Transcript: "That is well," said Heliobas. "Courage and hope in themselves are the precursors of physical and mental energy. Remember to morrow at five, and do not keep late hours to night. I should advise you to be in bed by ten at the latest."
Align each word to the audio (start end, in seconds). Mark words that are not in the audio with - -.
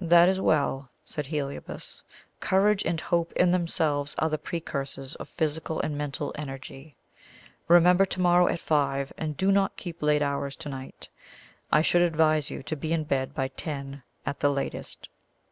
"That 0.00 0.28
is 0.28 0.40
well," 0.40 0.90
said 1.04 1.26
Heliobas. 1.26 2.02
"Courage 2.40 2.84
and 2.84 3.00
hope 3.00 3.30
in 3.34 3.52
themselves 3.52 4.16
are 4.18 4.28
the 4.28 4.36
precursors 4.36 5.14
of 5.14 5.28
physical 5.28 5.78
and 5.82 5.96
mental 5.96 6.32
energy. 6.34 6.96
Remember 7.68 8.04
to 8.04 8.20
morrow 8.20 8.48
at 8.48 8.58
five, 8.58 9.12
and 9.16 9.36
do 9.36 9.52
not 9.52 9.76
keep 9.76 10.02
late 10.02 10.20
hours 10.20 10.56
to 10.56 10.68
night. 10.68 11.08
I 11.70 11.80
should 11.80 12.02
advise 12.02 12.50
you 12.50 12.64
to 12.64 12.74
be 12.74 12.92
in 12.92 13.04
bed 13.04 13.34
by 13.34 13.46
ten 13.46 14.02
at 14.26 14.40
the 14.40 14.50
latest." 14.50 15.08